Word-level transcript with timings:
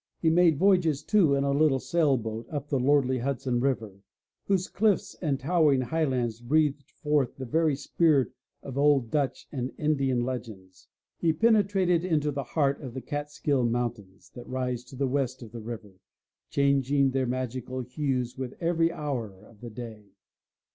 He 0.19 0.31
made 0.31 0.57
voyages 0.57 1.03
too, 1.03 1.35
in 1.35 1.43
a 1.43 1.79
sail 1.79 2.17
boat 2.17 2.47
up 2.49 2.69
the 2.69 2.79
lordly 2.79 3.19
Hudson 3.19 3.59
River 3.59 3.99
whose 4.45 4.67
cliffs 4.67 5.13
and 5.21 5.39
towering 5.39 5.81
highlands 5.81 6.41
breathed 6.41 6.89
forth 6.89 7.35
the 7.35 7.45
very 7.45 7.75
spirit 7.75 8.29
of 8.63 8.79
old 8.79 9.11
Dutch 9.11 9.47
and 9.51 9.71
Indian 9.77 10.21
legends. 10.25 10.87
He 11.19 11.31
penetrated 11.31 12.03
into 12.03 12.31
the 12.31 12.41
heart 12.41 12.81
of 12.81 12.95
the 12.95 12.99
122 12.99 13.11
THE 13.11 13.11
LATCH 13.11 13.13
KEY 13.13 13.15
Catskill 13.15 13.65
Mountains, 13.69 14.31
that 14.33 14.47
rise 14.49 14.83
to 14.85 14.95
the 14.95 15.07
west 15.07 15.43
of 15.43 15.51
the 15.51 15.61
river, 15.61 15.99
changing 16.49 17.11
their 17.11 17.27
magical 17.27 17.81
hues 17.81 18.35
with 18.35 18.55
every 18.59 18.91
hour 18.91 19.31
of 19.45 19.61
the 19.61 19.69
day. 19.69 20.05